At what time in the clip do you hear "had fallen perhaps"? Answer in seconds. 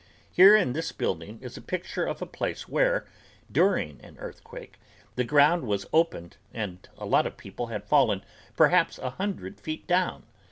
7.67-8.97